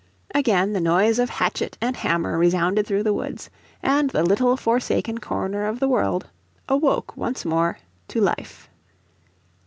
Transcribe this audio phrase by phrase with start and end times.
[0.33, 3.51] Again, the noise of hatchet and hammer resounded through the woods,
[3.83, 6.25] and the little forsaken corner of the world
[6.67, 7.77] awoke once more
[8.07, 8.67] to life.